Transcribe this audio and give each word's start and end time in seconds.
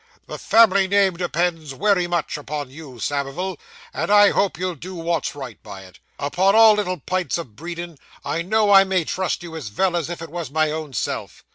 The 0.25 0.39
family 0.39 0.87
name 0.87 1.15
depends 1.17 1.75
wery 1.75 2.07
much 2.07 2.35
upon 2.35 2.71
you, 2.71 2.99
Samivel, 2.99 3.59
and 3.93 4.09
I 4.09 4.31
hope 4.31 4.57
you'll 4.57 4.73
do 4.73 4.95
wot's 4.95 5.35
right 5.35 5.61
by 5.61 5.83
it. 5.83 5.99
Upon 6.17 6.55
all 6.55 6.73
little 6.73 6.97
pints 6.97 7.37
o' 7.37 7.43
breedin', 7.43 7.99
I 8.25 8.41
know 8.41 8.71
I 8.71 8.83
may 8.83 9.03
trust 9.03 9.43
you 9.43 9.55
as 9.55 9.67
vell 9.67 9.95
as 9.95 10.09
if 10.09 10.19
it 10.19 10.31
was 10.31 10.49
my 10.49 10.71
own 10.71 10.93
self. 10.93 11.43